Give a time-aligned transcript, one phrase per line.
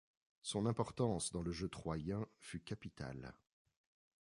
[0.41, 3.35] Son importance dans le jeu troyen fut capitale.